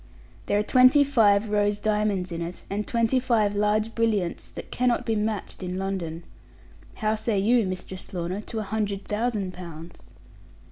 [0.47, 5.05] 'There are twenty five rose diamonds in it, and twenty five large brilliants that cannot
[5.05, 6.23] be matched in London.
[6.95, 10.09] How say you, Mistress Lorna, to a hundred thousand pounds?'